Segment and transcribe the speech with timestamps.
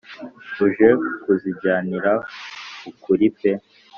[0.65, 0.89] uje
[1.21, 2.11] kuzijyanira
[2.89, 3.51] ukuri pe